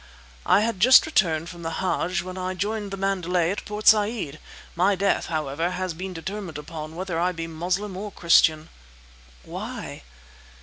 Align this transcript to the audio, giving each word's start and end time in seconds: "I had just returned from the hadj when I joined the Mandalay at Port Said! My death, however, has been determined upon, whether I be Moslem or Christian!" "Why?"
"I 0.47 0.61
had 0.61 0.79
just 0.79 1.05
returned 1.05 1.47
from 1.47 1.61
the 1.61 1.75
hadj 1.79 2.23
when 2.23 2.35
I 2.35 2.55
joined 2.55 2.89
the 2.89 2.97
Mandalay 2.97 3.51
at 3.51 3.63
Port 3.65 3.85
Said! 3.85 4.39
My 4.75 4.95
death, 4.95 5.27
however, 5.27 5.69
has 5.69 5.93
been 5.93 6.11
determined 6.11 6.57
upon, 6.57 6.95
whether 6.95 7.19
I 7.19 7.31
be 7.31 7.45
Moslem 7.45 7.95
or 7.95 8.11
Christian!" 8.11 8.69
"Why?" 9.43 10.01